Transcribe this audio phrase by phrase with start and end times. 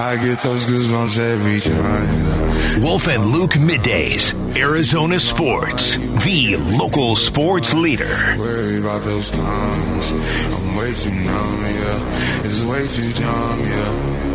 [0.00, 2.82] I get those goosebumps every time.
[2.82, 8.36] Wolf and Luke middays, Arizona Sports, the local sports leader.
[8.38, 10.12] Worry about those comments.
[10.12, 12.44] I'm way too numb, yeah.
[12.44, 14.28] It's way too dumb, yeah.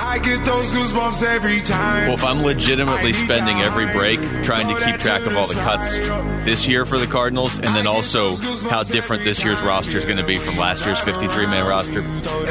[0.00, 2.06] I get those goosebumps every time.
[2.08, 5.98] Well, if I'm legitimately spending every break trying to keep track of all the cuts
[6.46, 8.34] this year for the Cardinals, and then also
[8.70, 12.00] how different this year's roster is going to be from last year's 53 man roster,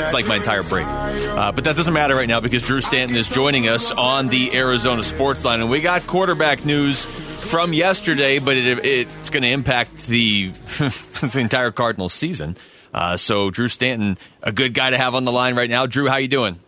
[0.06, 0.86] it's like my entire break.
[0.86, 4.55] Uh, but that doesn't matter right now because Drew Stanton is joining us on the
[4.55, 9.50] Arizona Sports Line, and we got quarterback news from yesterday, but it, it's going to
[9.50, 12.55] impact the, the entire Cardinals season.
[12.94, 15.86] Uh, so Drew Stanton, a good guy to have on the line right now.
[15.86, 16.59] Drew, how you doing?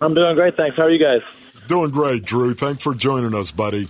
[0.00, 0.76] I'm doing great, thanks.
[0.76, 1.22] How are you guys?
[1.66, 2.54] Doing great, Drew.
[2.54, 3.88] Thanks for joining us, buddy.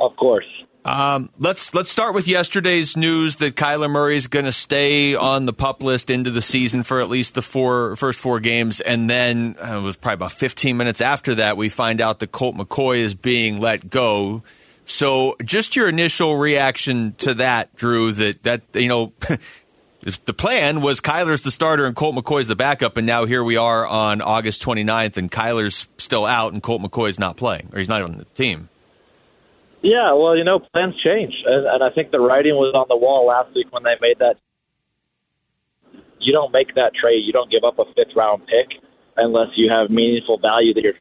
[0.00, 0.46] Of course.
[0.84, 5.44] Um, let's let's start with yesterday's news that Kyler Murray is going to stay on
[5.44, 9.08] the pup list into the season for at least the four first four games, and
[9.08, 12.56] then uh, it was probably about 15 minutes after that we find out that Colt
[12.56, 14.42] McCoy is being let go.
[14.86, 18.12] So, just your initial reaction to that, Drew?
[18.12, 19.12] That that you know.
[20.24, 23.58] the plan was Kyler's the starter and Colt McCoy's the backup, and now here we
[23.58, 27.88] are on August 29th, and Kyler's still out and Colt McCoy's not playing, or he's
[27.90, 28.70] not on the team.
[29.82, 32.96] Yeah, well, you know, plans change, and, and I think the writing was on the
[32.96, 34.36] wall last week when they made that.
[36.20, 37.24] You don't make that trade.
[37.24, 38.76] You don't give up a fifth round pick
[39.16, 41.00] unless you have meaningful value that you're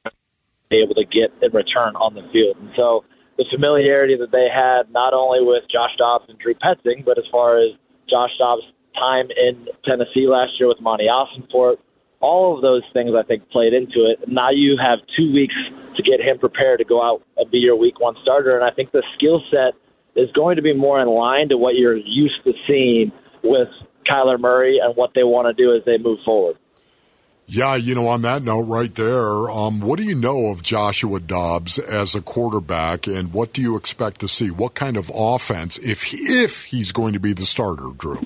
[0.71, 2.55] able to get in return on the field.
[2.55, 3.03] And so
[3.37, 7.25] the familiarity that they had not only with Josh Dobbs and Drew Petzing, but as
[7.31, 7.75] far as
[8.09, 8.63] Josh Dobbs'
[8.95, 11.77] time in Tennessee last year with Monti Ossenfort,
[12.19, 14.27] all of those things I think played into it.
[14.27, 15.55] Now you have two weeks
[16.01, 18.71] to get him prepared to go out and be your week one starter, and I
[18.71, 19.73] think the skill set
[20.15, 23.11] is going to be more in line to what you're used to seeing
[23.43, 23.69] with
[24.09, 26.57] Kyler Murray and what they want to do as they move forward.
[27.51, 31.19] Yeah, you know, on that note right there, um, what do you know of Joshua
[31.19, 34.51] Dobbs as a quarterback, and what do you expect to see?
[34.51, 38.21] What kind of offense, if if he's going to be the starter, Drew?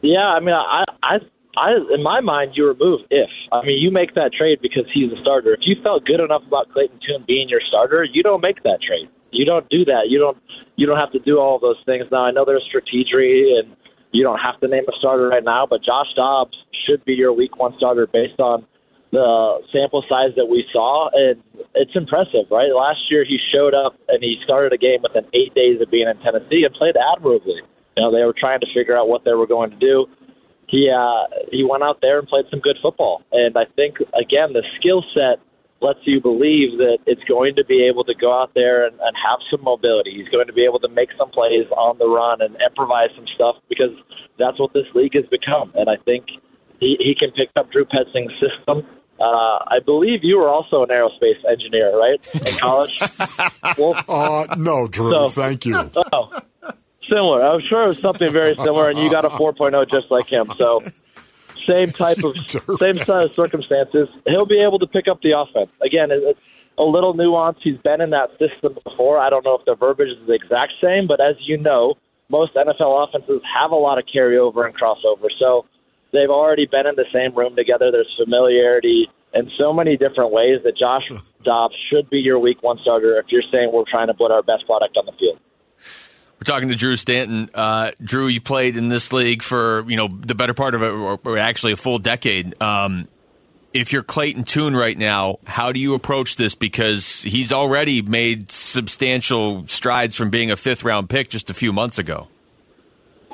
[0.00, 1.18] Yeah, I mean, I, I,
[1.56, 3.28] I, in my mind, you remove if.
[3.52, 5.52] I mean, you make that trade because he's a starter.
[5.54, 8.80] If you felt good enough about Clayton Tune being your starter, you don't make that
[8.80, 9.08] trade.
[9.30, 10.08] You don't do that.
[10.08, 10.38] You don't.
[10.76, 12.04] You don't have to do all those things.
[12.10, 13.76] Now, I know there's strategy, and
[14.12, 15.66] you don't have to name a starter right now.
[15.68, 18.66] But Josh Dobbs should be your Week One starter based on
[19.12, 21.42] the sample size that we saw, and
[21.74, 22.72] it's impressive, right?
[22.72, 26.08] Last year he showed up and he started a game within eight days of being
[26.08, 27.60] in Tennessee and played admirably.
[27.96, 30.06] You know, they were trying to figure out what they were going to do.
[30.66, 34.52] He uh, he went out there and played some good football, and I think again
[34.52, 35.38] the skill set
[35.82, 39.16] lets you believe that it's going to be able to go out there and, and
[39.18, 40.14] have some mobility.
[40.14, 43.26] He's going to be able to make some plays on the run and improvise some
[43.34, 43.90] stuff because
[44.38, 45.72] that's what this league has become.
[45.74, 46.26] And I think
[46.78, 48.86] he, he can pick up Drew Petzing's system.
[49.20, 53.02] Uh, I believe you were also an aerospace engineer, right, in college?
[53.78, 55.10] well, uh, no, Drew.
[55.10, 55.90] So, thank you.
[56.12, 56.40] Oh,
[57.08, 57.44] similar.
[57.44, 60.50] I'm sure it was something very similar, and you got a 4.0 just like him.
[60.58, 60.82] So
[61.66, 62.36] same type of
[62.78, 64.08] same set of circumstances.
[64.26, 66.10] He'll be able to pick up the offense again.
[66.10, 66.38] It's
[66.78, 67.58] a little nuance.
[67.62, 69.18] He's been in that system before.
[69.18, 71.94] I don't know if the verbiage is the exact same, but as you know,
[72.28, 75.28] most NFL offenses have a lot of carryover and crossover.
[75.38, 75.66] So
[76.12, 77.90] they've already been in the same room together.
[77.90, 81.08] There's familiarity in so many different ways that Josh
[81.44, 84.42] Dobbs should be your week one starter if you're saying we're trying to put our
[84.42, 85.38] best product on the field.
[86.42, 87.50] We're talking to Drew Stanton.
[87.54, 91.20] Uh, Drew, you played in this league for you know the better part of or,
[91.24, 92.60] or actually a full decade.
[92.60, 93.06] Um,
[93.72, 96.56] if you're Clayton Tune right now, how do you approach this?
[96.56, 101.72] Because he's already made substantial strides from being a fifth round pick just a few
[101.72, 102.26] months ago.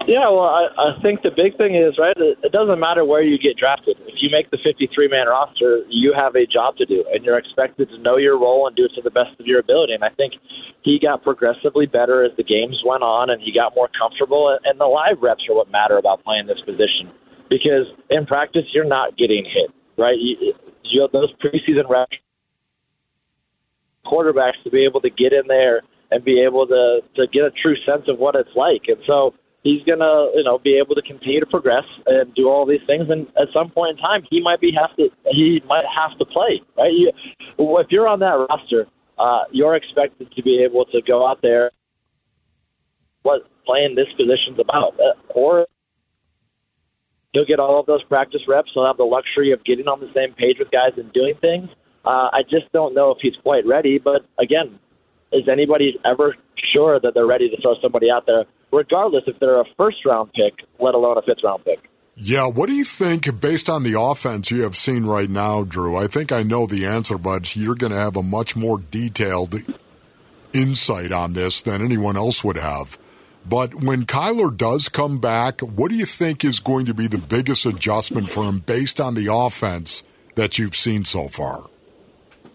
[0.09, 2.17] Yeah, well, I, I think the big thing is right.
[2.17, 4.01] It, doesn't matter where you get drafted.
[4.09, 7.37] If you make the 53 man roster, you have a job to do, and you're
[7.37, 9.93] expected to know your role and do it to the best of your ability.
[9.93, 10.33] And I think
[10.81, 14.49] he got progressively better as the games went on, and he got more comfortable.
[14.65, 17.13] And the live reps are what matter about playing this position,
[17.53, 19.69] because in practice you're not getting hit,
[20.01, 20.17] right?
[20.17, 20.57] You,
[20.89, 22.17] you those preseason reps,
[24.09, 27.53] quarterbacks to be able to get in there and be able to to get a
[27.61, 29.37] true sense of what it's like, and so
[29.69, 33.07] he's gonna you know be able to continue to progress and do all these things.
[33.11, 36.25] And at some point in time he might be have to he might have to
[36.25, 36.93] play right?
[36.93, 37.13] You,
[37.59, 38.87] if you're on that roster
[39.19, 41.71] uh you're expected to be able to go out there
[43.23, 44.95] what playing this position's about.
[44.99, 45.67] Uh, or
[47.33, 50.11] he'll get all of those practice reps he'll have the luxury of getting on the
[50.15, 51.69] same page with guys and doing things.
[52.07, 54.79] Uh i just don't know if he's quite ready but again
[55.31, 56.35] is anybody ever
[56.73, 60.33] sure that they're ready to throw somebody out there regardless if they're a first round
[60.33, 61.89] pick, let alone a fifth round pick.
[62.21, 65.97] Yeah, what do you think based on the offense you have seen right now, Drew?
[65.97, 69.55] I think I know the answer, but you're going to have a much more detailed
[70.53, 72.99] insight on this than anyone else would have.
[73.49, 77.19] But when Kyler does come back, what do you think is going to be the
[77.19, 80.03] biggest adjustment for him based on the offense
[80.35, 81.71] that you've seen so far?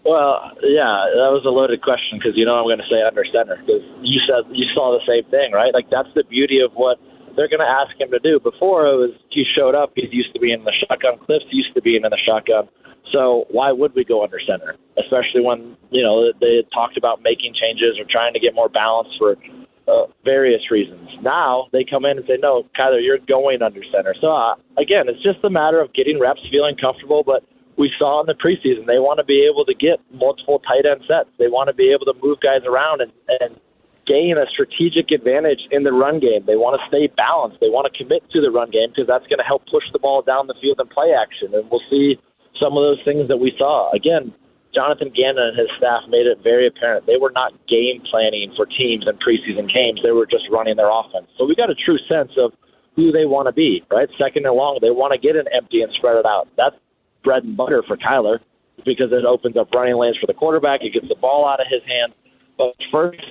[0.03, 3.23] Well, yeah, that was a loaded question because you know I'm going to say under
[3.23, 5.71] center because you said you saw the same thing, right?
[5.71, 6.99] Like that's the beauty of what
[7.39, 8.35] they're going to ask him to do.
[8.43, 11.23] Before it was he showed up, he's used to being in the shotgun.
[11.23, 12.67] Kliff's used to being in the shotgun.
[13.15, 17.55] So why would we go under center, especially when you know they talked about making
[17.55, 19.39] changes or trying to get more balance for
[19.87, 21.09] uh, various reasons.
[21.21, 25.07] Now they come in and say, "No, Kyler, you're going under center." So uh, again,
[25.07, 27.23] it's just a matter of getting reps, feeling comfortable.
[27.25, 27.43] But
[27.77, 31.01] we saw in the preseason they want to be able to get multiple tight end
[31.07, 31.29] sets.
[31.39, 33.57] They want to be able to move guys around and, and
[34.05, 36.43] gain a strategic advantage in the run game.
[36.45, 37.59] They want to stay balanced.
[37.63, 39.99] They want to commit to the run game because that's going to help push the
[39.99, 41.55] ball down the field in play action.
[41.55, 42.19] And we'll see
[42.59, 43.89] some of those things that we saw.
[43.95, 44.35] Again,
[44.75, 48.65] Jonathan Gannon and his staff made it very apparent they were not game planning for
[48.65, 50.01] teams in preseason games.
[50.01, 51.29] They were just running their offense.
[51.37, 52.51] So we got a true sense of
[52.95, 54.09] who they want to be, right?
[54.17, 56.47] Second and long, they want to get an empty and spread it out.
[56.57, 56.75] That's
[57.23, 58.39] bread and butter for Kyler
[58.85, 60.81] because it opens up running lanes for the quarterback.
[60.83, 62.13] It gets the ball out of his hand.
[62.57, 63.21] But first,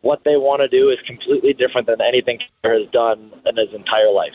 [0.00, 3.74] what they want to do is completely different than anything Kyler has done in his
[3.74, 4.34] entire life.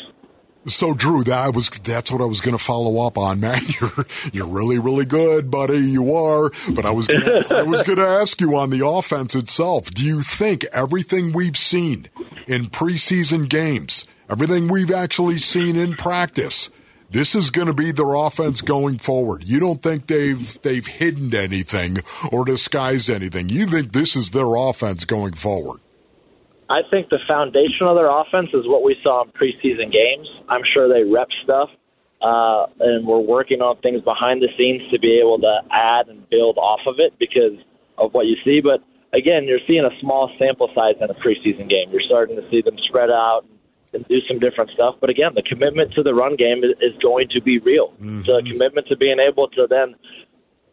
[0.65, 3.57] So, Drew, that was that's what I was going to follow up on, man.
[3.79, 5.77] You're you're really really good, buddy.
[5.77, 6.51] You are.
[6.73, 9.91] But I was gonna, I was going to ask you on the offense itself.
[9.91, 12.09] Do you think everything we've seen
[12.47, 16.69] in preseason games, everything we've actually seen in practice,
[17.11, 19.43] this is going to be their offense going forward?
[19.43, 21.97] You don't think they've they've hidden anything
[22.31, 23.49] or disguised anything?
[23.49, 25.79] You think this is their offense going forward?
[26.69, 30.29] I think the foundation of their offense is what we saw in preseason games.
[30.47, 31.69] I'm sure they rep stuff,
[32.21, 36.29] uh, and we're working on things behind the scenes to be able to add and
[36.29, 37.57] build off of it because
[37.97, 38.61] of what you see.
[38.61, 38.83] But
[39.17, 41.89] again, you're seeing a small sample size in a preseason game.
[41.89, 43.58] You're starting to see them spread out and
[43.91, 44.95] do some different stuff.
[45.01, 47.93] But again, the commitment to the run game is going to be real.
[47.93, 48.21] Mm-hmm.
[48.21, 49.95] The commitment to being able to then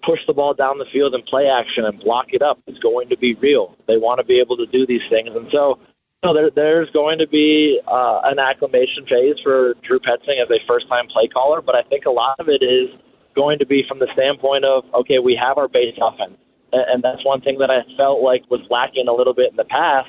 [0.05, 3.09] push the ball down the field and play action and block it up is going
[3.09, 3.77] to be real.
[3.89, 5.79] They want to be able to do these things, and so
[6.23, 10.49] you know, there, there's going to be uh, an acclimation phase for Drew Petzing as
[10.51, 11.61] a first-time play caller.
[11.61, 12.89] But I think a lot of it is
[13.35, 16.39] going to be from the standpoint of okay, we have our base offense,
[16.73, 19.57] and, and that's one thing that I felt like was lacking a little bit in
[19.57, 20.09] the past.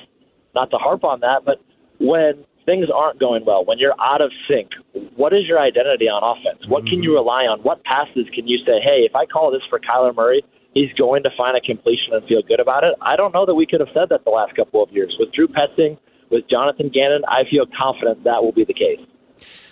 [0.54, 1.60] Not to harp on that, but
[2.00, 4.68] when things aren't going well, when you're out of sync,
[5.16, 6.68] what is your identity on offense?
[6.68, 7.24] What can you mm-hmm.
[7.24, 7.60] rely on?
[7.60, 10.44] What passes can you say, hey, if I call this for Kyler Murray,
[10.74, 12.92] he's going to find a completion and feel good about it?
[13.00, 15.16] I don't know that we could have said that the last couple of years.
[15.18, 15.96] With Drew Petzing,
[16.28, 19.00] with Jonathan Gannon, I feel confident that will be the case.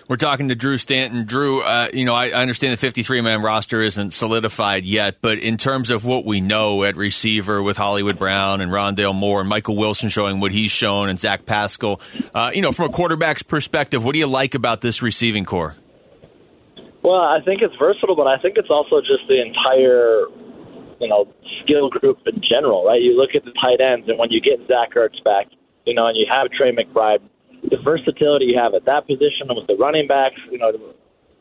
[0.09, 1.25] We're talking to Drew Stanton.
[1.25, 5.41] Drew, uh, you know, I, I understand the 53 man roster isn't solidified yet, but
[5.41, 9.49] in terms of what we know at receiver with Hollywood Brown and Rondale Moore and
[9.49, 12.01] Michael Wilson showing what he's shown and Zach Pascal,
[12.35, 15.75] uh, you know, from a quarterback's perspective, what do you like about this receiving corps?
[17.03, 20.27] Well, I think it's versatile, but I think it's also just the entire,
[21.01, 21.33] you know,
[21.63, 23.03] skill group in general, right?
[23.03, 25.49] You look at the tight ends, and when you get Zach Ertz back,
[25.85, 27.23] you know, and you have Trey McBride,
[27.71, 30.73] the versatility you have at that position with the running backs, you know,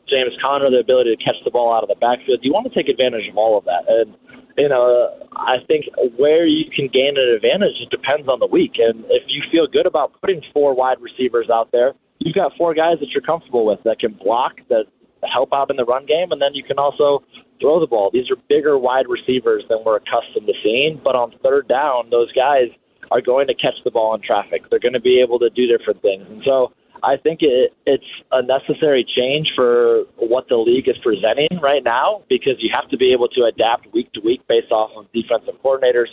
[0.08, 2.38] James Conner, the ability to catch the ball out of the backfield.
[2.42, 3.86] You want to take advantage of all of that.
[3.90, 4.14] And,
[4.56, 8.78] you know, I think where you can gain an advantage it depends on the week.
[8.78, 12.74] And if you feel good about putting four wide receivers out there, you've got four
[12.74, 14.86] guys that you're comfortable with that can block, that
[15.26, 17.22] help out in the run game, and then you can also
[17.60, 18.10] throw the ball.
[18.12, 21.00] These are bigger wide receivers than we're accustomed to seeing.
[21.02, 22.70] But on third down, those guys–
[23.10, 24.62] are going to catch the ball in traffic.
[24.70, 26.24] They're going to be able to do different things.
[26.28, 26.72] And so
[27.02, 32.22] I think it, it's a necessary change for what the league is presenting right now
[32.28, 35.60] because you have to be able to adapt week to week based off of defensive
[35.62, 36.08] coordinators,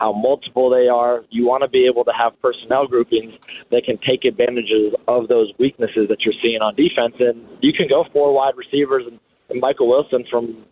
[0.00, 1.24] how multiple they are.
[1.30, 3.34] You want to be able to have personnel groupings
[3.70, 7.14] that can take advantages of those weaknesses that you're seeing on defense.
[7.20, 9.20] And you can go four wide receivers and,
[9.50, 10.64] and Michael Wilson from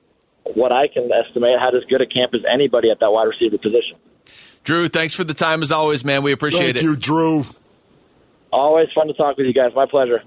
[0.55, 3.59] what I can estimate had as good a camp as anybody at that wide receiver
[3.59, 4.01] position.
[4.65, 6.23] Drew, thanks for the time as always, man.
[6.23, 6.81] We appreciate Thank it.
[6.81, 7.45] Thank you, Drew.
[8.53, 9.73] Always fun to talk with you guys.
[9.75, 10.23] My pleasure.